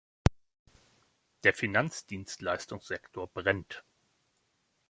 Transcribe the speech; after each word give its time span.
Der 1.43 1.53
Finanzdienstleistungssektor 1.53 3.27
brennt. 3.35 3.83